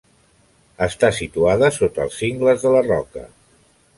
[0.85, 3.27] Està situada sota els cingles de la Roca.